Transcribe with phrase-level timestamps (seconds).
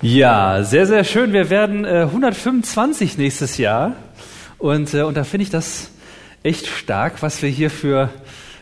[0.00, 1.32] Ja, sehr, sehr schön.
[1.32, 3.96] Wir werden äh, 125 nächstes Jahr.
[4.56, 5.90] Und, äh, und da finde ich das
[6.44, 8.08] echt stark, was wir hier für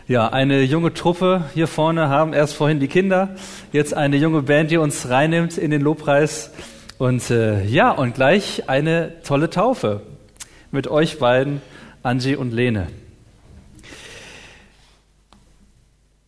[0.07, 2.33] ja, eine junge Truppe hier vorne haben.
[2.33, 3.35] Erst vorhin die Kinder,
[3.71, 6.49] jetzt eine junge Band, die uns reinnimmt in den Lobpreis.
[6.97, 10.01] Und äh, ja, und gleich eine tolle Taufe
[10.71, 11.61] mit euch beiden,
[12.01, 12.87] Angie und Lene.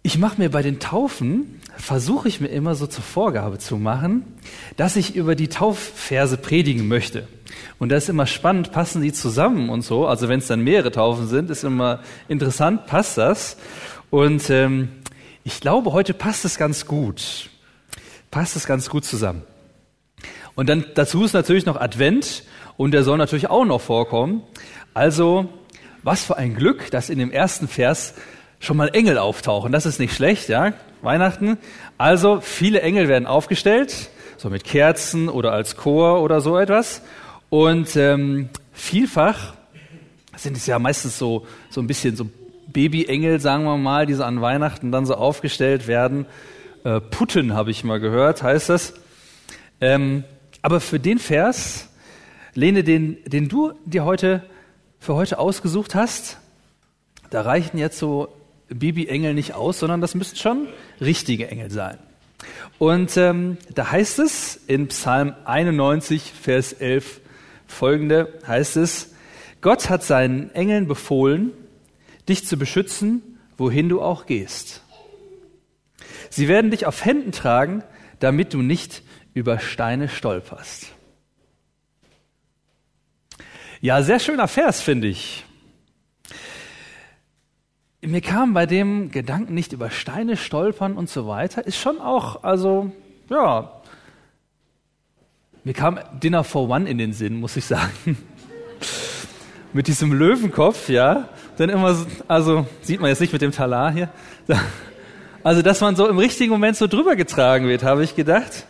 [0.04, 4.24] Ich mache mir bei den Taufen, versuche ich mir immer so zur Vorgabe zu machen,
[4.76, 7.28] dass ich über die Taufverse predigen möchte.
[7.80, 10.06] Und das ist immer spannend, passen die zusammen und so.
[10.06, 13.58] Also wenn es dann mehrere Taufen sind, ist immer interessant, passt das.
[14.10, 14.90] Und ähm,
[15.44, 17.50] ich glaube, heute passt es ganz gut.
[18.30, 19.44] Passt es ganz gut zusammen.
[20.56, 22.44] Und dann dazu ist natürlich noch Advent
[22.76, 24.44] und der soll natürlich auch noch vorkommen.
[24.94, 25.48] Also,
[26.04, 28.14] was für ein Glück, dass in dem ersten Vers
[28.60, 29.72] schon mal Engel auftauchen.
[29.72, 30.74] Das ist nicht schlecht, ja.
[31.02, 31.58] Weihnachten.
[31.98, 37.02] Also viele Engel werden aufgestellt, so mit Kerzen oder als Chor oder so etwas.
[37.50, 39.54] Und ähm, vielfach
[40.36, 42.30] sind es ja meistens so so ein bisschen so
[42.68, 46.26] Babyengel, sagen wir mal, die so an Weihnachten dann so aufgestellt werden.
[46.84, 48.94] Äh, Putten habe ich mal gehört, heißt das.
[49.82, 50.24] Ähm,
[50.62, 51.90] aber für den Vers,
[52.54, 54.44] Lene, den, den du dir heute
[55.00, 56.38] für heute ausgesucht hast,
[57.30, 58.28] da reichen jetzt so
[58.70, 60.68] Babyengel nicht aus, sondern das müssten schon
[61.02, 61.98] richtige Engel sein.
[62.78, 67.20] Und ähm, da heißt es in Psalm 91, Vers 11
[67.68, 69.14] folgende, heißt es,
[69.62, 71.52] Gott hat seinen Engeln befohlen,
[72.30, 74.84] dich zu beschützen, wohin du auch gehst.
[76.30, 77.84] Sie werden dich auf Händen tragen,
[78.20, 80.88] damit du nicht über Steine stolperst.
[83.82, 85.46] Ja, sehr schöner Vers, finde ich
[88.02, 92.44] mir kam bei dem Gedanken nicht über Steine stolpern und so weiter, ist schon auch,
[92.44, 92.92] also,
[93.30, 93.72] ja,
[95.64, 98.18] mir kam Dinner for One in den Sinn, muss ich sagen.
[99.74, 103.92] mit diesem Löwenkopf, ja, dann immer, so, also, sieht man jetzt nicht mit dem Talar
[103.92, 104.10] hier.
[105.42, 108.66] Also, dass man so im richtigen Moment so drüber getragen wird, habe ich gedacht.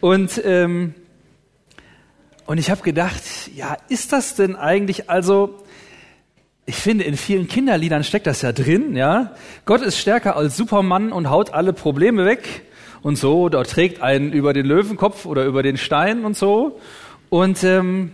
[0.00, 0.94] Und, ähm,
[2.46, 3.20] und ich habe gedacht,
[3.54, 5.62] ja, ist das denn eigentlich, also,
[6.70, 9.34] ich finde, in vielen Kinderliedern steckt das ja drin, ja.
[9.64, 12.62] Gott ist stärker als Superman und haut alle Probleme weg
[13.02, 16.78] und so, da trägt einen über den Löwenkopf oder über den Stein und so.
[17.28, 18.12] Und ähm,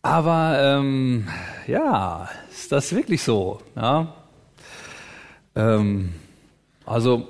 [0.00, 1.28] aber ähm,
[1.66, 3.60] ja, ist das wirklich so?
[3.76, 4.14] Ja?
[5.54, 6.14] Ähm,
[6.86, 7.28] also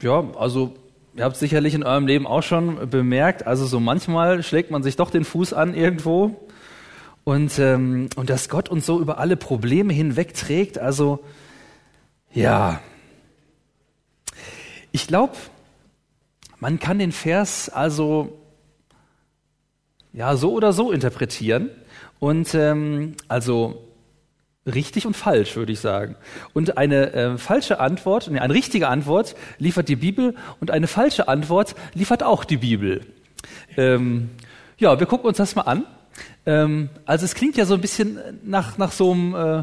[0.00, 0.74] ja, also
[1.18, 4.94] Ihr habt sicherlich in eurem Leben auch schon bemerkt, also so manchmal schlägt man sich
[4.94, 6.46] doch den Fuß an irgendwo.
[7.24, 11.18] Und, ähm, und dass Gott uns so über alle Probleme hinwegträgt, also
[12.32, 12.78] ja.
[14.92, 15.32] Ich glaube,
[16.60, 18.38] man kann den Vers also
[20.12, 21.70] ja so oder so interpretieren.
[22.20, 23.87] Und ähm, also
[24.68, 26.16] richtig und falsch, würde ich sagen.
[26.54, 31.74] Und eine äh, falsche Antwort, eine richtige Antwort liefert die Bibel und eine falsche Antwort
[31.94, 33.04] liefert auch die Bibel.
[33.76, 34.30] Ähm,
[34.78, 35.84] ja, wir gucken uns das mal an.
[36.46, 39.62] Ähm, also es klingt ja so ein bisschen nach, nach so einem äh,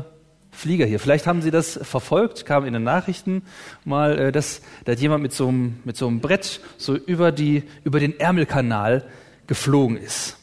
[0.51, 0.99] Flieger hier.
[0.99, 3.43] Vielleicht haben Sie das verfolgt, kam in den Nachrichten
[3.83, 7.63] mal, äh, dass da jemand mit so, einem, mit so einem Brett so über, die,
[7.83, 9.05] über den Ärmelkanal
[9.47, 10.37] geflogen ist.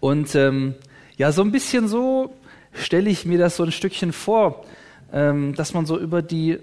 [0.00, 0.74] Und ähm,
[1.16, 2.34] ja, so ein bisschen so
[2.72, 4.64] stelle ich mir das so ein Stückchen vor,
[5.12, 6.58] ähm, dass man so über die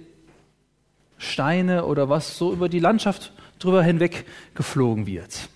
[1.17, 4.25] Steine oder was so über die Landschaft drüber hinweg
[4.55, 5.49] geflogen wird.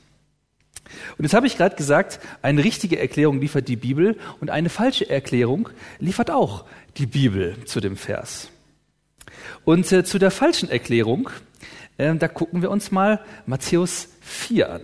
[1.17, 5.09] Und jetzt habe ich gerade gesagt, eine richtige Erklärung liefert die Bibel und eine falsche
[5.09, 5.69] Erklärung
[5.99, 6.65] liefert auch
[6.97, 8.49] die Bibel zu dem Vers.
[9.63, 11.29] Und äh, zu der falschen Erklärung,
[11.97, 14.81] äh, da gucken wir uns mal Matthäus 4 an.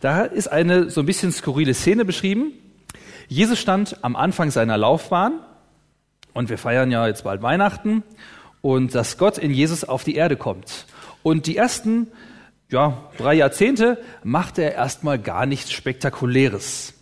[0.00, 2.52] Da ist eine so ein bisschen skurrile Szene beschrieben.
[3.28, 5.40] Jesus stand am Anfang seiner Laufbahn
[6.32, 8.02] und wir feiern ja jetzt bald Weihnachten
[8.60, 10.86] und dass Gott in Jesus auf die Erde kommt.
[11.22, 12.08] Und die ersten
[12.70, 16.94] ja, drei Jahrzehnte machte er erstmal gar nichts Spektakuläres.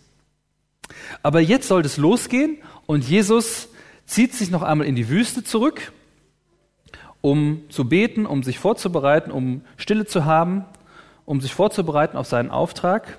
[1.23, 3.69] Aber jetzt soll es losgehen und Jesus
[4.05, 5.93] zieht sich noch einmal in die Wüste zurück,
[7.21, 10.65] um zu beten, um sich vorzubereiten, um Stille zu haben,
[11.25, 13.17] um sich vorzubereiten auf seinen Auftrag.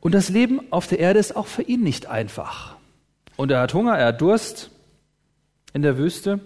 [0.00, 2.76] Und das Leben auf der Erde ist auch für ihn nicht einfach.
[3.36, 4.70] Und er hat Hunger, er hat Durst
[5.72, 6.40] in der Wüste.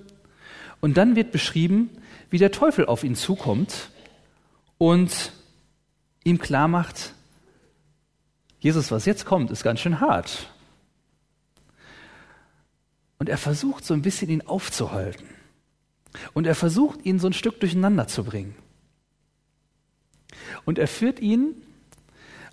[0.80, 1.90] Und dann wird beschrieben,
[2.30, 3.90] wie der Teufel auf ihn zukommt
[4.78, 5.32] und
[6.24, 7.14] ihm klar macht,
[8.58, 10.48] Jesus, was jetzt kommt, ist ganz schön hart.
[13.18, 15.26] Und er versucht so ein bisschen ihn aufzuhalten.
[16.32, 18.54] Und er versucht, ihn so ein Stück durcheinander zu bringen.
[20.64, 21.54] Und er führt ihn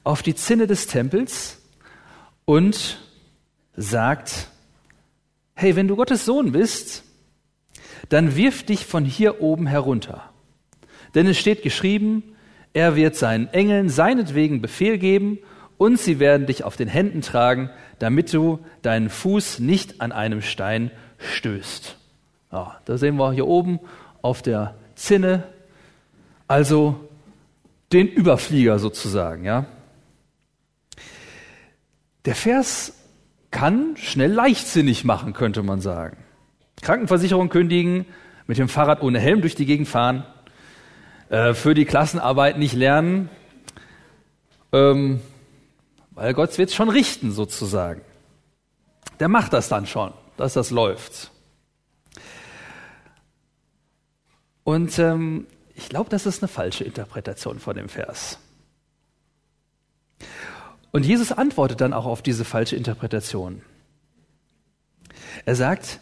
[0.04, 1.60] auf die Zinne des Tempels
[2.46, 3.00] und
[3.76, 4.48] sagt,
[5.54, 7.04] hey, wenn du Gottes Sohn bist,
[8.10, 10.30] dann wirf dich von hier oben herunter.
[11.16, 12.24] Denn es steht geschrieben,
[12.74, 15.40] er wird seinen Engeln seinetwegen Befehl geben
[15.78, 17.70] und sie werden dich auf den Händen tragen,
[18.00, 21.98] damit du deinen Fuß nicht an einem Stein stößt.
[22.52, 23.80] Ja, da sehen wir hier oben
[24.22, 25.44] auf der Zinne,
[26.48, 27.10] also
[27.94, 29.66] den Überflieger sozusagen, ja.
[32.26, 32.94] Der Vers
[33.50, 36.18] kann schnell leichtsinnig machen, könnte man sagen.
[36.82, 38.06] Krankenversicherung kündigen,
[38.48, 40.26] mit dem Fahrrad ohne Helm durch die Gegend fahren,
[41.30, 43.30] äh, für die Klassenarbeit nicht lernen,
[44.72, 45.22] ähm,
[46.12, 48.02] weil Gott wird es schon richten sozusagen.
[49.20, 51.32] Der macht das dann schon, dass das läuft.
[54.64, 58.40] Und ähm, ich glaube, das ist eine falsche Interpretation von dem Vers.
[60.92, 63.62] Und Jesus antwortet dann auch auf diese falsche Interpretation.
[65.46, 66.00] Er sagt,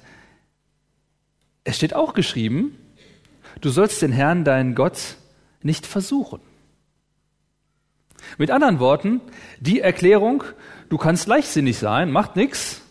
[1.64, 2.76] es steht auch geschrieben,
[3.62, 5.18] du sollst den Herrn, deinen Gott,
[5.62, 6.42] nicht versuchen.
[8.38, 9.22] Mit anderen Worten,
[9.60, 10.44] die Erklärung,
[10.90, 12.82] du kannst leichtsinnig sein, macht nichts,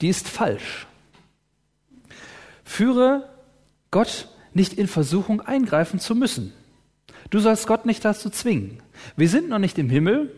[0.00, 0.86] die ist falsch.
[2.64, 3.28] Führe
[3.90, 6.52] Gott nicht in Versuchung eingreifen zu müssen.
[7.30, 8.82] Du sollst Gott nicht dazu zwingen.
[9.16, 10.34] Wir sind noch nicht im Himmel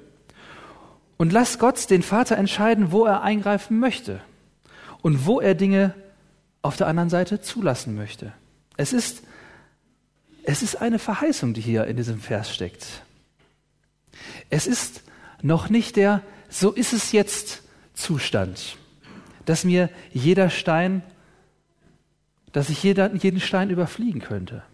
[1.22, 4.20] und lass Gott, den Vater, entscheiden, wo er eingreifen möchte
[5.02, 5.94] und wo er Dinge
[6.62, 8.32] auf der anderen Seite zulassen möchte.
[8.76, 9.22] Es ist,
[10.42, 13.04] es ist eine Verheißung, die hier in diesem Vers steckt.
[14.50, 15.04] Es ist
[15.42, 17.62] noch nicht der, so ist es jetzt
[17.94, 18.76] Zustand,
[19.44, 21.04] dass mir jeder Stein
[22.50, 24.64] dass ich jeder, jeden Stein überfliegen könnte.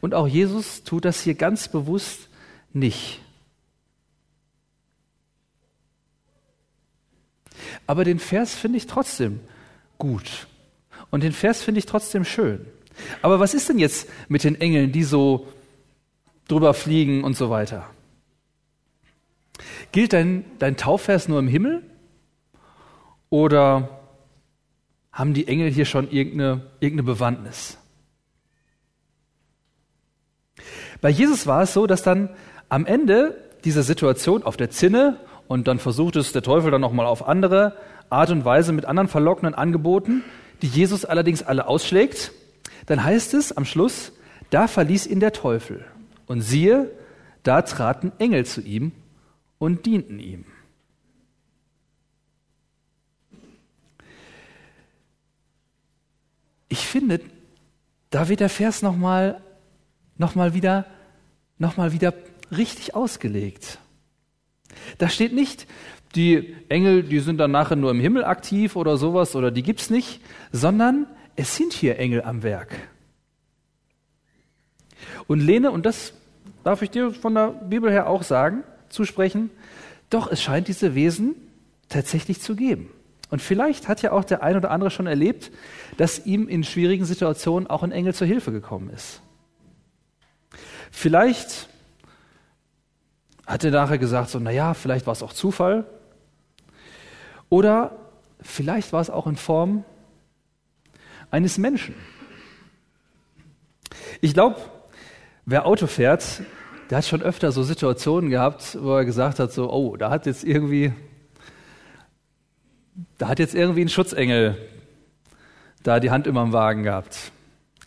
[0.00, 2.28] Und auch Jesus tut das hier ganz bewusst
[2.72, 3.22] nicht.
[7.86, 9.40] Aber den Vers finde ich trotzdem
[9.98, 10.46] gut.
[11.10, 12.66] Und den Vers finde ich trotzdem schön.
[13.22, 15.48] Aber was ist denn jetzt mit den Engeln, die so
[16.48, 17.86] drüber fliegen und so weiter?
[19.92, 21.82] Gilt dein, dein Taufvers nur im Himmel?
[23.28, 24.00] Oder
[25.12, 27.78] haben die Engel hier schon irgendeine, irgendeine Bewandtnis.
[31.00, 32.30] Bei Jesus war es so, dass dann
[32.68, 35.18] am Ende dieser Situation auf der Zinne
[35.50, 37.76] und dann versucht es der Teufel dann nochmal auf andere
[38.08, 40.22] Art und Weise mit anderen verlockenden Angeboten,
[40.62, 42.30] die Jesus allerdings alle ausschlägt,
[42.86, 44.12] dann heißt es am Schluss,
[44.50, 45.84] da verließ ihn der Teufel.
[46.26, 46.90] Und siehe,
[47.42, 48.92] da traten Engel zu ihm
[49.58, 50.44] und dienten ihm.
[56.70, 57.20] ich finde,
[58.10, 59.42] da wird der Vers nochmal
[60.16, 60.86] noch mal wieder,
[61.58, 62.14] noch wieder
[62.50, 63.78] richtig ausgelegt.
[64.98, 65.66] Da steht nicht,
[66.14, 69.90] die Engel, die sind dann nachher nur im Himmel aktiv oder sowas oder die gibt's
[69.90, 70.20] nicht,
[70.50, 71.06] sondern
[71.36, 72.74] es sind hier Engel am Werk.
[75.26, 76.12] Und Lene, und das
[76.64, 79.50] darf ich dir von der Bibel her auch sagen, zusprechen,
[80.10, 81.36] doch es scheint diese Wesen
[81.88, 82.90] tatsächlich zu geben.
[83.30, 85.52] Und vielleicht hat ja auch der ein oder andere schon erlebt,
[85.96, 89.22] dass ihm in schwierigen Situationen auch ein Engel zur Hilfe gekommen ist.
[90.90, 91.68] Vielleicht
[93.52, 95.84] hat er nachher gesagt, so, naja, vielleicht war es auch Zufall.
[97.48, 97.96] Oder
[98.40, 99.84] vielleicht war es auch in Form
[101.30, 101.94] eines Menschen.
[104.20, 104.56] Ich glaube,
[105.46, 106.42] wer Auto fährt,
[106.90, 110.26] der hat schon öfter so Situationen gehabt, wo er gesagt hat, so, oh, da hat
[110.26, 110.92] jetzt irgendwie
[113.18, 114.56] da hat jetzt irgendwie ein Schutzengel
[115.82, 117.32] da die Hand immer im Wagen gehabt.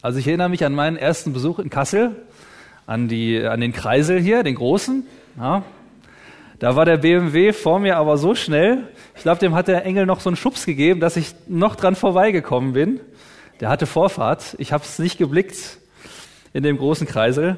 [0.02, 2.16] Also ich erinnere mich an meinen ersten Besuch in Kassel,
[2.86, 5.06] an, die, an den Kreisel hier, den großen.
[5.38, 5.64] Ja.
[6.60, 10.06] Da war der BMW vor mir aber so schnell, ich glaube, dem hat der Engel
[10.06, 13.02] noch so einen Schubs gegeben, dass ich noch dran vorbeigekommen bin.
[13.60, 14.56] Der hatte Vorfahrt.
[14.60, 15.78] Ich habe es nicht geblickt
[16.54, 17.58] in dem großen Kreisel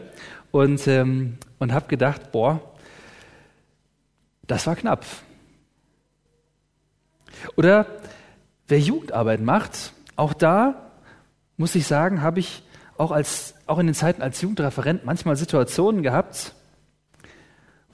[0.52, 2.62] und, ähm, und habe gedacht, boah,
[4.48, 5.06] das war knapp.
[7.56, 7.86] Oder
[8.68, 10.92] wer Jugendarbeit macht, auch da
[11.58, 12.64] muss ich sagen, habe ich
[12.98, 16.54] auch, als, auch in den Zeiten als Jugendreferent manchmal Situationen gehabt,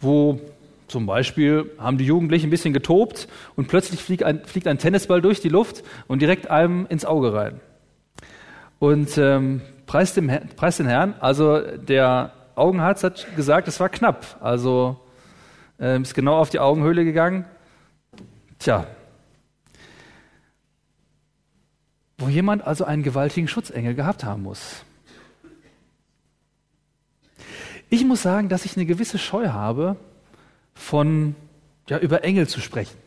[0.01, 0.39] wo
[0.88, 5.22] zum Beispiel haben die Jugendlichen ein bisschen getobt und plötzlich fliegt ein, fliegt ein Tennisball
[5.22, 7.62] durch die Luft und direkt einem ins Auge rein.
[8.79, 14.38] Und ähm, preis, dem, preis den Herrn, also der Augenarzt hat gesagt, es war knapp.
[14.41, 15.00] Also
[15.79, 17.46] ähm, ist genau auf die Augenhöhle gegangen.
[18.60, 18.86] Tja,
[22.22, 24.86] wo jemand also einen gewaltigen Schutzengel gehabt haben muss.
[27.93, 29.98] Ich muss sagen, dass ich eine gewisse Scheu habe,
[30.74, 31.36] von
[31.89, 32.98] ja, über Engel zu sprechen.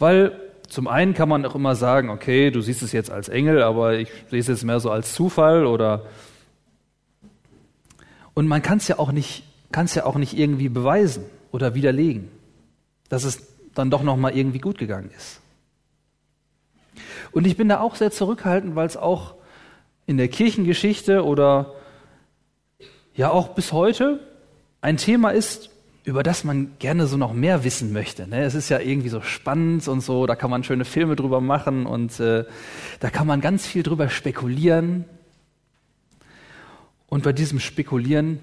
[0.00, 0.32] Weil
[0.68, 3.94] zum einen kann man auch immer sagen, okay, du siehst es jetzt als Engel, aber
[3.94, 6.06] ich sehe es jetzt mehr so als Zufall oder
[8.34, 11.76] und man kann es ja auch nicht, kann es ja auch nicht irgendwie beweisen oder
[11.76, 12.30] widerlegen,
[13.08, 15.40] dass es dann doch noch mal irgendwie gut gegangen ist.
[17.30, 19.36] Und ich bin da auch sehr zurückhaltend, weil es auch
[20.06, 21.74] in der Kirchengeschichte oder
[23.14, 24.20] ja auch bis heute
[24.80, 25.70] ein Thema ist,
[26.04, 28.26] über das man gerne so noch mehr wissen möchte.
[28.26, 28.42] Ne?
[28.42, 31.86] Es ist ja irgendwie so spannend und so, da kann man schöne Filme drüber machen
[31.86, 32.44] und äh,
[32.98, 35.04] da kann man ganz viel drüber spekulieren.
[37.06, 38.40] Und bei diesem Spekulieren,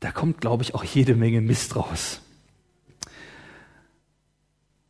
[0.00, 2.20] da kommt, glaube ich, auch jede Menge Mist raus.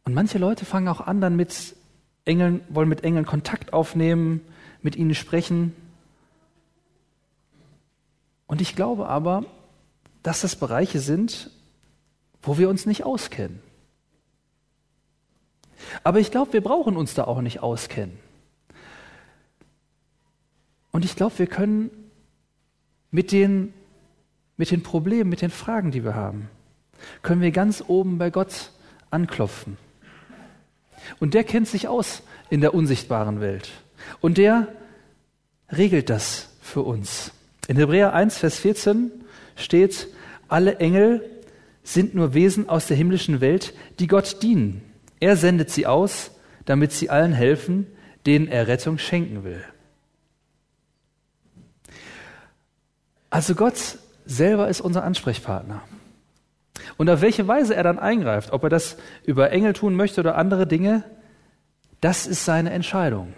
[0.04, 1.76] Und manche Leute fangen auch an, dann mit
[2.24, 4.40] Engeln, wollen mit Engeln Kontakt aufnehmen,
[4.82, 5.74] mit ihnen sprechen.
[8.46, 9.44] Und ich glaube aber,
[10.22, 11.50] dass das Bereiche sind,
[12.42, 13.60] wo wir uns nicht auskennen.
[16.02, 18.18] Aber ich glaube, wir brauchen uns da auch nicht auskennen.
[20.92, 21.90] Und ich glaube, wir können
[23.10, 23.74] mit den,
[24.56, 26.48] mit den Problemen, mit den Fragen, die wir haben,
[27.22, 28.70] können wir ganz oben bei Gott
[29.10, 29.76] anklopfen.
[31.20, 33.70] Und der kennt sich aus in der unsichtbaren Welt.
[34.20, 34.68] Und der
[35.70, 37.32] regelt das für uns.
[37.68, 39.10] In Hebräer 1, Vers 14
[39.56, 40.08] steht,
[40.48, 41.28] alle Engel
[41.82, 44.82] sind nur Wesen aus der himmlischen Welt, die Gott dienen.
[45.20, 46.32] Er sendet sie aus,
[46.64, 47.86] damit sie allen helfen,
[48.26, 49.62] denen er Rettung schenken will.
[53.30, 55.82] Also Gott selber ist unser Ansprechpartner.
[56.96, 60.36] Und auf welche Weise er dann eingreift, ob er das über Engel tun möchte oder
[60.36, 61.04] andere Dinge,
[62.00, 63.34] das ist seine Entscheidung.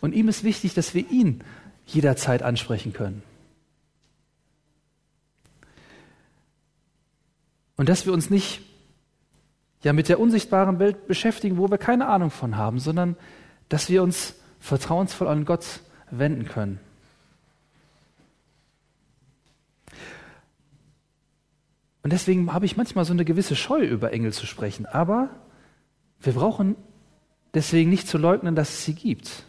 [0.00, 1.42] Und ihm ist wichtig, dass wir ihn
[1.86, 3.22] jederzeit ansprechen können.
[7.76, 8.62] Und dass wir uns nicht
[9.82, 13.16] ja mit der unsichtbaren Welt beschäftigen, wo wir keine Ahnung von haben, sondern
[13.68, 16.80] dass wir uns vertrauensvoll an Gott wenden können.
[22.02, 24.86] Und deswegen habe ich manchmal so eine gewisse Scheu, über Engel zu sprechen.
[24.86, 25.28] Aber
[26.20, 26.76] wir brauchen
[27.52, 29.44] deswegen nicht zu leugnen, dass es sie gibt.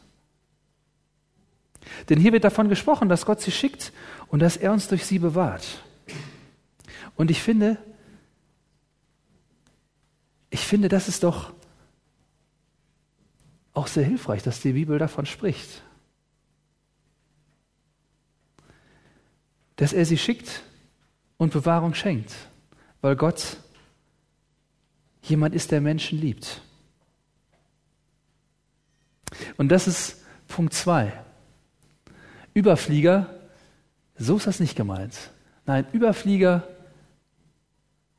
[2.10, 3.92] Denn hier wird davon gesprochen, dass Gott sie schickt
[4.28, 5.84] und dass er uns durch sie bewahrt.
[7.16, 7.78] Und ich finde,
[10.50, 11.54] ich finde, das ist doch
[13.74, 15.84] auch sehr hilfreich, dass die Bibel davon spricht.
[19.76, 20.64] Dass er sie schickt
[21.38, 22.34] und Bewahrung schenkt,
[23.02, 23.58] weil Gott
[25.22, 26.62] jemand ist, der Menschen liebt.
[29.58, 31.14] Und das ist Punkt zwei.
[32.58, 33.30] Überflieger,
[34.18, 35.14] so ist das nicht gemeint.
[35.68, 36.68] Nein, Überflieger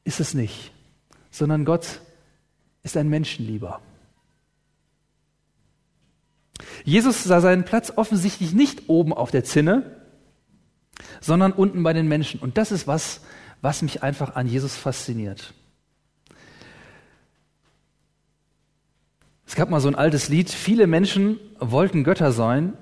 [0.04, 0.71] ist es nicht,
[1.28, 2.00] sondern Gott
[2.85, 3.80] ist ein Menschenlieber.
[6.85, 9.97] Jesus sah seinen Platz offensichtlich nicht oben auf der Zinne,
[11.21, 12.38] sondern unten bei den Menschen.
[12.38, 13.23] Und das ist was,
[13.61, 15.52] was mich einfach an Jesus fasziniert.
[19.49, 22.75] Es gab mal so ein altes Lied, viele Menschen wollten Götter sein,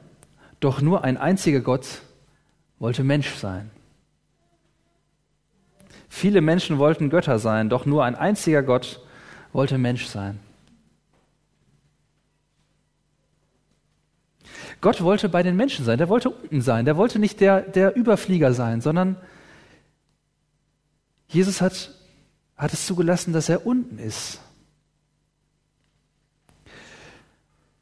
[0.60, 2.02] doch nur ein einziger Gott
[2.78, 3.70] wollte Mensch sein.
[6.08, 9.00] Viele Menschen wollten Götter sein, doch nur ein einziger Gott
[9.52, 10.40] wollte Mensch sein.
[14.80, 17.96] Gott wollte bei den Menschen sein, der wollte unten sein, der wollte nicht der, der
[17.96, 19.16] Überflieger sein, sondern
[21.28, 21.90] Jesus hat,
[22.56, 24.40] hat es zugelassen, dass er unten ist.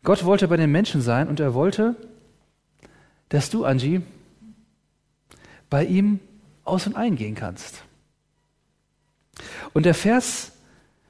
[0.02, 1.96] Gott wollte bei den Menschen sein und er wollte,
[3.34, 4.00] dass du, Angie,
[5.68, 6.20] bei ihm
[6.62, 7.82] aus und eingehen kannst.
[9.72, 10.52] Und der Vers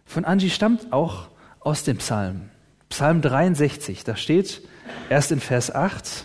[0.06, 1.28] von Angie stammt auch
[1.60, 2.48] aus dem Psalm.
[2.88, 4.66] Psalm 63, da steht
[5.10, 6.24] erst in Vers 8,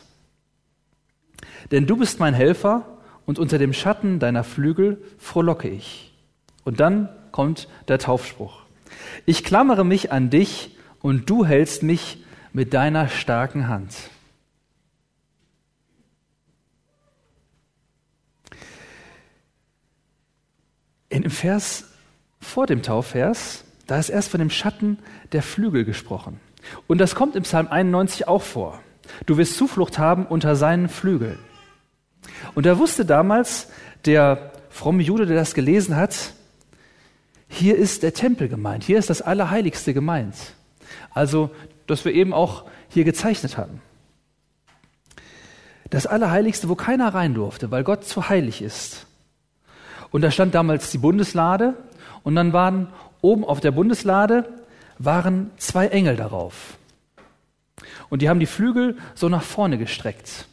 [1.72, 2.86] denn du bist mein Helfer
[3.25, 6.13] und unter dem Schatten deiner Flügel frohlocke ich.
[6.63, 8.62] Und dann kommt der Taufspruch.
[9.25, 13.96] Ich klammere mich an dich und du hältst mich mit deiner starken Hand.
[21.10, 21.86] In dem Vers
[22.39, 25.00] vor dem Taufvers da ist erst von dem Schatten
[25.32, 26.39] der Flügel gesprochen.
[26.86, 28.80] Und das kommt im Psalm 91 auch vor.
[29.25, 31.39] Du wirst Zuflucht haben unter seinen Flügeln.
[32.54, 33.68] Und er wusste damals
[34.06, 36.34] der fromme Jude, der das gelesen hat,
[37.48, 40.36] hier ist der Tempel gemeint, hier ist das Allerheiligste gemeint.
[41.10, 41.50] Also,
[41.88, 43.82] das wir eben auch hier gezeichnet hatten.
[45.89, 49.08] Das Allerheiligste, wo keiner rein durfte, weil Gott zu heilig ist.
[50.12, 51.75] Und da stand damals die Bundeslade
[52.24, 52.88] und dann waren
[53.22, 54.46] oben auf der Bundeslade
[54.98, 56.78] waren zwei Engel darauf.
[58.10, 60.48] Und die haben die Flügel so nach vorne gestreckt.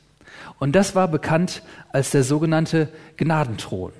[0.59, 3.93] Und das war bekannt als der sogenannte Gnadenthron.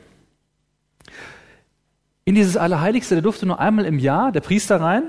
[2.25, 5.05] In dieses Allerheiligste, der durfte nur einmal im Jahr der Priester rein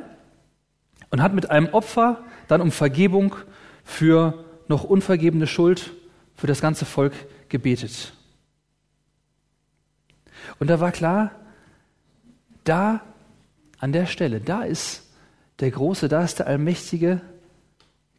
[1.10, 3.36] und hat mit einem Opfer dann um Vergebung
[3.84, 5.94] für noch unvergebene Schuld
[6.36, 7.13] für das ganze Volk
[7.50, 8.13] gebetet.
[10.60, 11.32] Und da war klar,
[12.63, 13.01] da
[13.80, 15.04] an der Stelle, da ist
[15.60, 17.22] der Große, da ist der Allmächtige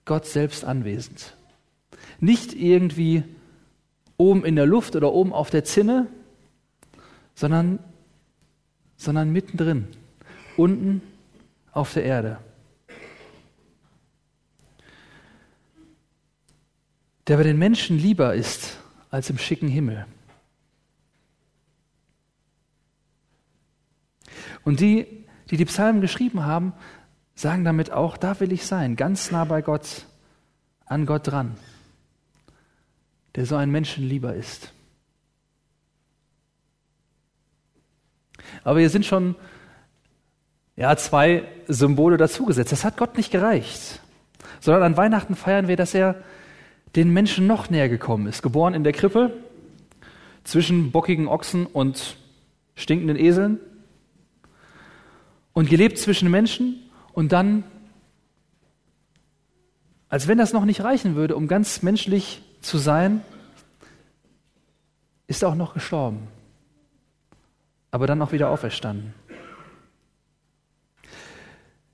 [0.04, 1.36] Gott selbst anwesend.
[2.20, 3.24] Nicht irgendwie
[4.16, 6.06] oben in der Luft oder oben auf der Zinne,
[7.34, 7.78] sondern,
[8.96, 9.86] sondern mittendrin,
[10.56, 11.02] unten
[11.72, 12.38] auf der Erde.
[17.28, 18.78] Der bei den Menschen lieber ist
[19.10, 20.06] als im schicken Himmel.
[24.64, 26.72] Und die, die die Psalmen geschrieben haben,
[27.34, 30.06] sagen damit auch, da will ich sein, ganz nah bei Gott,
[30.86, 31.56] an Gott dran,
[33.34, 34.72] der so ein Menschen lieber ist.
[38.64, 39.36] Aber hier sind schon
[40.76, 42.72] ja, zwei Symbole dazugesetzt.
[42.72, 44.00] Das hat Gott nicht gereicht,
[44.60, 46.22] sondern an Weihnachten feiern wir, dass er
[46.96, 48.42] den Menschen noch näher gekommen ist.
[48.42, 49.32] Geboren in der Krippe
[50.44, 52.16] zwischen bockigen Ochsen und
[52.74, 53.60] stinkenden Eseln
[55.58, 57.64] und gelebt zwischen Menschen und dann,
[60.08, 63.22] als wenn das noch nicht reichen würde, um ganz menschlich zu sein,
[65.26, 66.28] ist er auch noch gestorben,
[67.90, 69.14] aber dann auch wieder auferstanden.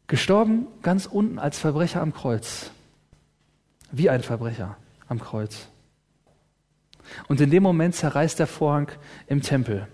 [0.09, 2.71] Gestorben ganz unten als Verbrecher am Kreuz,
[3.91, 4.77] wie ein Verbrecher
[5.09, 5.69] am Kreuz.
[7.29, 8.91] Und in dem Moment zerreißt der Vorhang
[9.27, 9.89] im Tempel.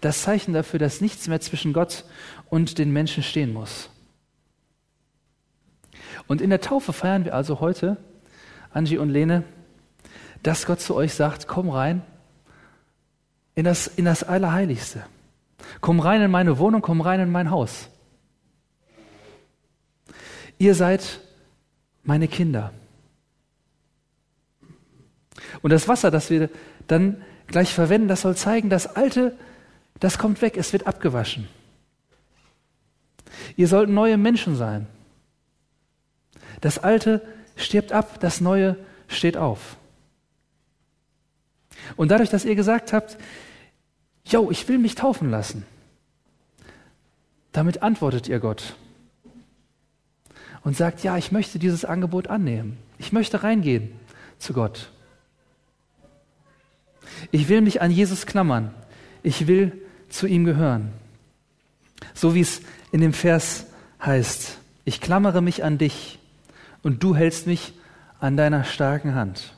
[0.00, 2.04] Das Zeichen dafür, dass nichts mehr zwischen Gott
[2.48, 3.90] und den Menschen stehen muss.
[6.26, 7.96] Und in der Taufe feiern wir also heute,
[8.70, 9.44] Angie und Lene,
[10.42, 12.02] dass Gott zu euch sagt, komm rein
[13.54, 15.04] in das, in das Allerheiligste.
[15.80, 17.88] Komm rein in meine Wohnung, komm rein in mein Haus.
[20.58, 21.20] Ihr seid
[22.02, 22.72] meine Kinder.
[25.62, 26.50] Und das Wasser, das wir
[26.86, 29.36] dann gleich verwenden, das soll zeigen, das Alte,
[30.00, 31.48] das kommt weg, es wird abgewaschen.
[33.56, 34.86] Ihr sollt neue Menschen sein.
[36.60, 37.22] Das Alte
[37.56, 38.76] stirbt ab, das Neue
[39.08, 39.76] steht auf.
[41.96, 43.18] Und dadurch, dass ihr gesagt habt,
[44.24, 45.64] yo, ich will mich taufen lassen,
[47.52, 48.74] damit antwortet ihr Gott
[50.62, 52.78] und sagt, ja, ich möchte dieses Angebot annehmen.
[52.98, 53.92] Ich möchte reingehen
[54.38, 54.90] zu Gott.
[57.30, 58.74] Ich will mich an Jesus klammern.
[59.22, 59.83] Ich will
[60.14, 60.92] zu ihm gehören.
[62.14, 62.60] So wie es
[62.92, 63.66] in dem Vers
[64.00, 66.20] heißt, ich klammere mich an dich
[66.82, 67.72] und du hältst mich
[68.20, 69.54] an deiner starken Hand.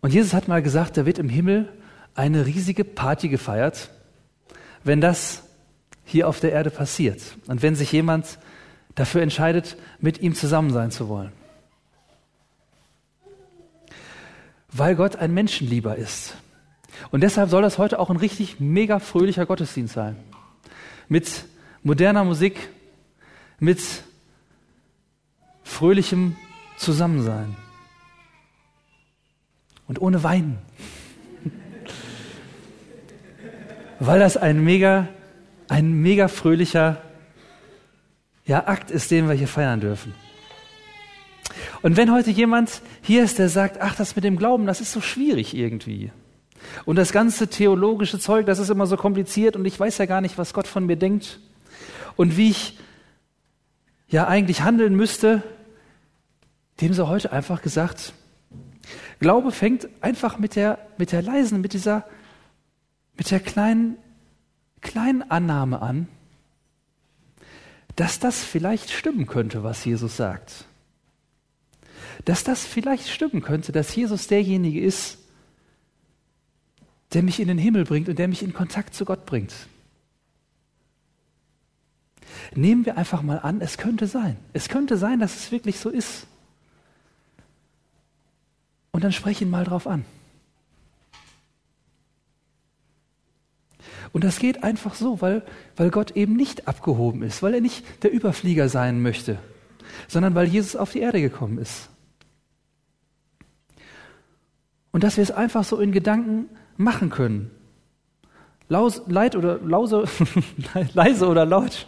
[0.00, 1.72] Und Jesus hat mal gesagt, da wird im Himmel
[2.14, 3.90] eine riesige Party gefeiert,
[4.82, 5.44] wenn das
[6.04, 8.38] hier auf der Erde passiert und wenn sich jemand
[8.94, 11.32] dafür entscheidet, mit ihm zusammen sein zu wollen.
[14.78, 16.36] Weil Gott ein Menschenlieber ist.
[17.10, 20.16] Und deshalb soll das heute auch ein richtig mega fröhlicher Gottesdienst sein.
[21.08, 21.46] Mit
[21.82, 22.68] moderner Musik
[23.58, 23.80] mit
[25.62, 26.36] fröhlichem
[26.76, 27.56] Zusammensein
[29.88, 30.58] und ohne Weinen.
[34.00, 35.08] Weil das ein mega,
[35.68, 37.00] ein mega fröhlicher
[38.44, 40.14] ja, Akt ist, den wir hier feiern dürfen.
[41.82, 44.92] Und wenn heute jemand hier ist, der sagt, ach, das mit dem Glauben, das ist
[44.92, 46.10] so schwierig irgendwie.
[46.84, 50.20] Und das ganze theologische Zeug, das ist immer so kompliziert und ich weiß ja gar
[50.20, 51.40] nicht, was Gott von mir denkt
[52.16, 52.78] und wie ich
[54.08, 55.42] ja eigentlich handeln müsste,
[56.80, 58.12] dem so heute einfach gesagt,
[59.18, 62.04] Glaube fängt einfach mit der, mit der leisen, mit dieser,
[63.16, 63.96] mit der kleinen,
[64.82, 66.08] kleinen Annahme an,
[67.96, 70.66] dass das vielleicht stimmen könnte, was Jesus sagt.
[72.24, 75.18] Dass das vielleicht stimmen könnte, dass Jesus derjenige ist,
[77.12, 79.54] der mich in den Himmel bringt und der mich in Kontakt zu Gott bringt.
[82.54, 84.36] Nehmen wir einfach mal an, es könnte sein.
[84.52, 86.26] Es könnte sein, dass es wirklich so ist.
[88.90, 90.04] Und dann spreche ihn mal drauf an.
[94.12, 95.42] Und das geht einfach so, weil,
[95.76, 99.38] weil Gott eben nicht abgehoben ist, weil er nicht der Überflieger sein möchte,
[100.08, 101.90] sondern weil Jesus auf die Erde gekommen ist.
[104.96, 107.50] Und dass wir es einfach so in Gedanken machen können.
[108.70, 110.04] Laus, leid oder lause,
[110.94, 111.86] leise oder laut.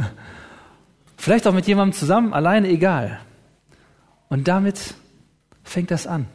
[1.16, 3.18] Vielleicht auch mit jemandem zusammen, alleine, egal.
[4.28, 4.94] Und damit
[5.64, 6.28] fängt das an.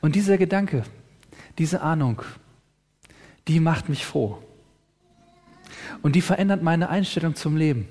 [0.00, 0.84] Und dieser Gedanke,
[1.58, 2.22] diese Ahnung,
[3.48, 4.42] die macht mich froh.
[6.00, 7.86] Und die verändert meine Einstellung zum Leben.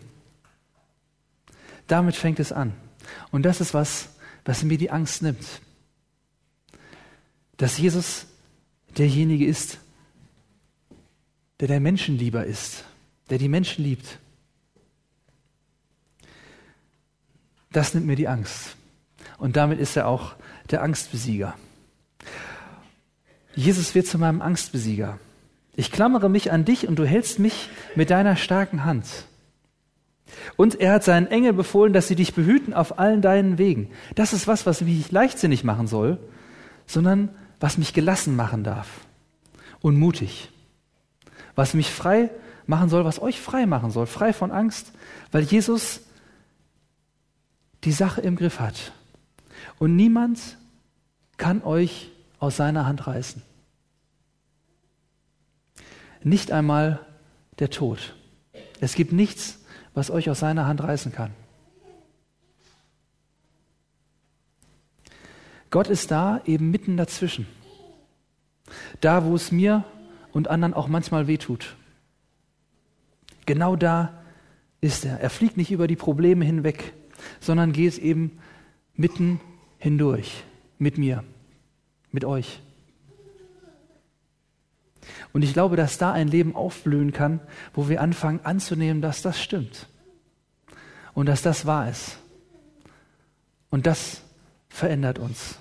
[1.86, 2.74] Damit fängt es an.
[3.30, 4.10] Und das ist was,
[4.46, 5.46] was mir die Angst nimmt.
[7.58, 8.26] Dass Jesus
[8.98, 9.80] derjenige ist,
[11.60, 12.84] der der Menschenlieber ist,
[13.30, 14.20] der die Menschen liebt.
[17.72, 18.76] Das nimmt mir die Angst.
[19.38, 20.36] Und damit ist er auch
[20.70, 21.56] der Angstbesieger.
[23.56, 25.20] Jesus wird zu meinem Angstbesieger.
[25.76, 29.26] Ich klammere mich an dich und du hältst mich mit deiner starken Hand.
[30.56, 33.90] Und er hat seinen Engel befohlen, dass sie dich behüten auf allen deinen Wegen.
[34.16, 36.20] Das ist was, was mich leichtsinnig machen soll,
[36.88, 38.88] sondern was mich gelassen machen darf
[39.82, 40.50] und mutig.
[41.56, 42.30] Was mich frei
[42.66, 44.92] machen soll, was euch frei machen soll, frei von Angst,
[45.32, 46.02] weil Jesus
[47.84, 48.94] die Sache im Griff hat.
[49.80, 50.58] Und niemand
[51.38, 52.10] kann euch
[52.40, 53.42] aus seiner Hand reißen.
[56.24, 57.06] Nicht einmal
[57.60, 58.16] der Tod.
[58.80, 59.60] Es gibt nichts,
[59.94, 61.32] was euch aus seiner Hand reißen kann.
[65.70, 67.48] Gott ist da eben mitten dazwischen.
[69.02, 69.84] Da, wo es mir
[70.32, 71.76] und anderen auch manchmal wehtut.
[73.46, 74.24] Genau da
[74.82, 75.20] ist er.
[75.20, 76.94] Er fliegt nicht über die Probleme hinweg,
[77.40, 78.40] sondern geht eben
[78.96, 79.40] mitten
[79.80, 80.44] hindurch
[80.78, 81.24] mit mir
[82.12, 82.62] mit euch.
[85.34, 87.40] Und ich glaube, dass da ein Leben aufblühen kann,
[87.74, 89.88] wo wir anfangen anzunehmen, dass das stimmt
[91.14, 92.18] und dass das wahr ist.
[93.70, 94.22] Und das
[94.70, 95.58] verändert uns.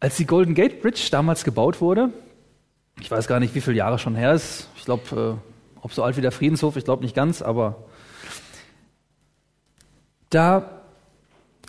[0.00, 2.12] Als die Golden Gate Bridge damals gebaut wurde,
[3.00, 6.02] ich weiß gar nicht, wie viele Jahre schon her ist, ich glaube, äh, ob so
[6.02, 7.84] alt wie der Friedenshof, ich glaube nicht ganz, aber
[10.30, 10.83] da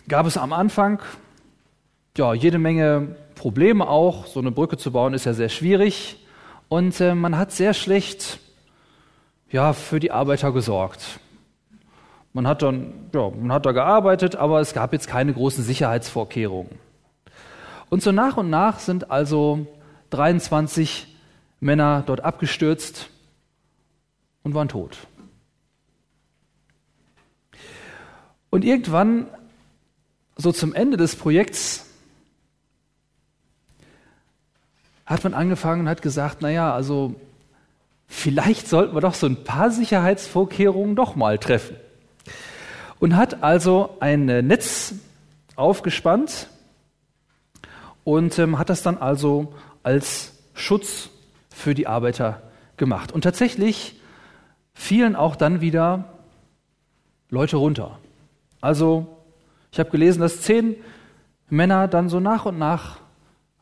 [0.08, 1.00] gab es am Anfang
[2.16, 4.26] ja, jede Menge Probleme auch.
[4.26, 6.16] So eine Brücke zu bauen ist ja sehr schwierig.
[6.68, 8.38] Und äh, man hat sehr schlecht
[9.50, 11.20] ja, für die Arbeiter gesorgt.
[12.32, 16.70] Man hat dann, ja, man hat da gearbeitet, aber es gab jetzt keine großen Sicherheitsvorkehrungen.
[17.88, 19.66] Und so nach und nach sind also
[20.10, 21.16] 23
[21.60, 23.08] Männer dort abgestürzt
[24.42, 24.98] und waren tot.
[28.50, 29.28] Und irgendwann,
[30.36, 31.86] so zum Ende des Projekts,
[35.06, 37.14] hat man angefangen und hat gesagt, naja, also
[38.08, 41.76] vielleicht sollten wir doch so ein paar Sicherheitsvorkehrungen doch mal treffen.
[42.98, 44.94] Und hat also ein Netz
[45.54, 46.48] aufgespannt
[48.04, 51.10] und ähm, hat das dann also als Schutz
[51.50, 52.42] für die Arbeiter
[52.76, 53.12] gemacht.
[53.12, 54.00] Und tatsächlich
[54.74, 56.04] fielen auch dann wieder
[57.30, 57.98] Leute runter.
[58.60, 59.15] Also,
[59.76, 60.74] ich habe gelesen, dass zehn
[61.50, 62.98] Männer dann so nach und nach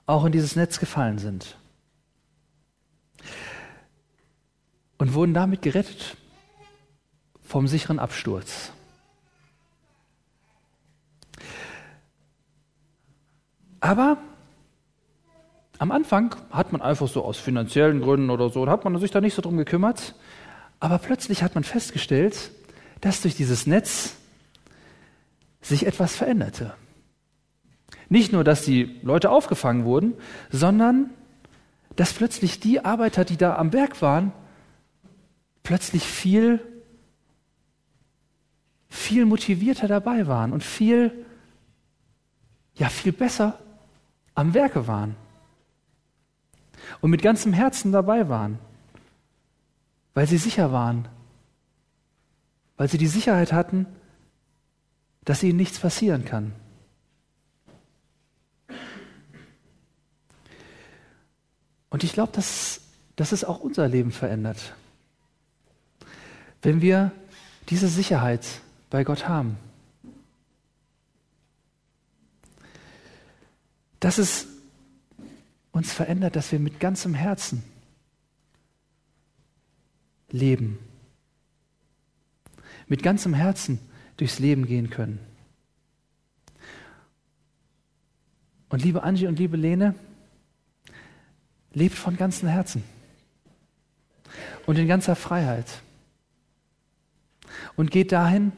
[0.06, 1.56] auch in dieses Netz gefallen sind.
[4.96, 6.16] Und wurden damit gerettet
[7.42, 8.70] vom sicheren Absturz.
[13.80, 14.18] Aber
[15.78, 19.20] am Anfang hat man einfach so aus finanziellen Gründen oder so, hat man sich da
[19.20, 20.14] nicht so drum gekümmert.
[20.78, 22.52] Aber plötzlich hat man festgestellt,
[23.00, 24.14] dass durch dieses Netz
[25.64, 26.74] sich etwas veränderte.
[28.08, 30.14] Nicht nur, dass die Leute aufgefangen wurden,
[30.50, 31.10] sondern
[31.96, 34.32] dass plötzlich die Arbeiter, die da am Werk waren,
[35.62, 36.60] plötzlich viel,
[38.88, 41.24] viel motivierter dabei waren und viel,
[42.74, 43.58] ja, viel besser
[44.34, 45.16] am Werke waren.
[47.00, 48.58] Und mit ganzem Herzen dabei waren,
[50.12, 51.08] weil sie sicher waren,
[52.76, 53.86] weil sie die Sicherheit hatten,
[55.24, 56.52] dass ihnen nichts passieren kann.
[61.90, 62.80] Und ich glaube, dass,
[63.16, 64.74] dass es auch unser Leben verändert,
[66.62, 67.12] wenn wir
[67.68, 68.44] diese Sicherheit
[68.90, 69.56] bei Gott haben.
[74.00, 74.46] Dass es
[75.72, 77.62] uns verändert, dass wir mit ganzem Herzen
[80.30, 80.78] leben.
[82.86, 83.78] Mit ganzem Herzen
[84.16, 85.18] durchs Leben gehen können.
[88.68, 89.94] Und liebe Angie und liebe Lene,
[91.72, 92.82] lebt von ganzem Herzen
[94.66, 95.82] und in ganzer Freiheit.
[97.76, 98.52] Und geht dahin,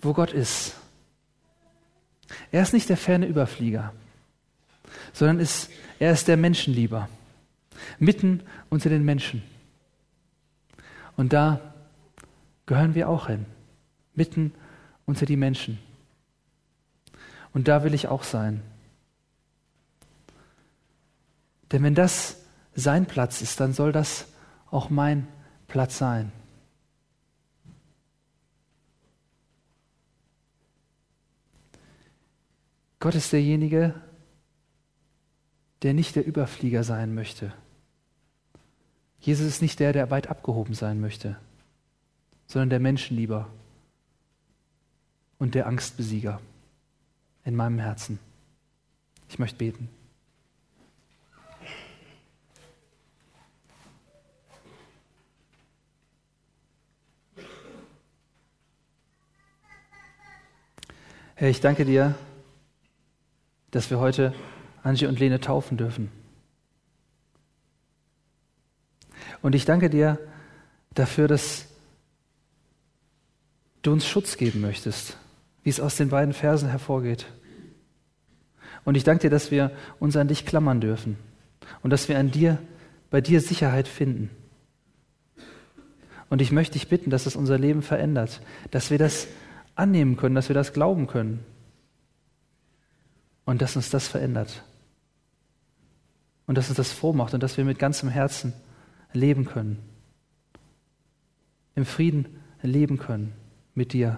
[0.00, 0.76] wo Gott ist.
[2.52, 3.92] Er ist nicht der ferne Überflieger,
[5.12, 7.08] sondern ist, er ist der Menschenlieber,
[7.98, 9.42] mitten unter den Menschen.
[11.16, 11.74] Und da
[12.66, 13.46] gehören wir auch hin,
[14.18, 14.52] mitten
[15.06, 15.78] unter die Menschen.
[17.54, 18.62] Und da will ich auch sein.
[21.72, 22.42] Denn wenn das
[22.74, 24.26] sein Platz ist, dann soll das
[24.70, 25.26] auch mein
[25.66, 26.30] Platz sein.
[33.00, 33.94] Gott ist derjenige,
[35.82, 37.52] der nicht der Überflieger sein möchte.
[39.20, 41.38] Jesus ist nicht der, der weit abgehoben sein möchte,
[42.46, 43.48] sondern der Menschenlieber
[45.38, 46.40] und der Angstbesieger
[47.44, 48.18] in meinem Herzen.
[49.28, 49.88] Ich möchte beten.
[61.34, 62.16] Herr, ich danke dir,
[63.70, 64.34] dass wir heute
[64.82, 66.10] Angie und Lene taufen dürfen.
[69.40, 70.18] Und ich danke dir
[70.94, 71.66] dafür, dass
[73.82, 75.16] du uns Schutz geben möchtest,
[75.68, 77.26] wie es aus den beiden Versen hervorgeht.
[78.86, 81.18] Und ich danke dir, dass wir uns an dich klammern dürfen
[81.82, 82.56] und dass wir an dir,
[83.10, 84.30] bei dir Sicherheit finden.
[86.30, 89.28] Und ich möchte dich bitten, dass es unser Leben verändert, dass wir das
[89.74, 91.44] annehmen können, dass wir das glauben können
[93.44, 94.64] und dass uns das verändert
[96.46, 98.54] und dass uns das froh macht und dass wir mit ganzem Herzen
[99.12, 99.78] leben können,
[101.74, 103.34] im Frieden leben können
[103.74, 104.16] mit dir.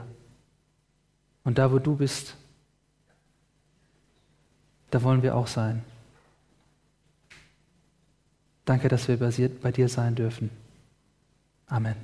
[1.44, 2.37] Und da, wo du bist,
[4.90, 5.85] da wollen wir auch sein.
[8.64, 10.50] Danke, dass wir bei dir sein dürfen.
[11.66, 11.96] Amen.